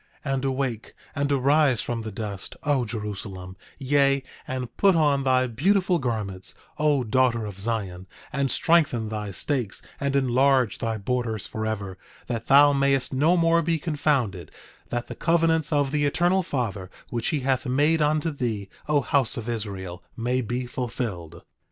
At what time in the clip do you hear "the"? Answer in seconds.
2.01-2.11, 15.05-15.13, 15.91-16.05